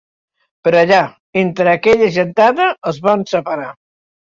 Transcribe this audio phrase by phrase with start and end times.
[0.67, 1.01] Però allà,
[1.43, 3.71] entre aquella gentada, els van separar.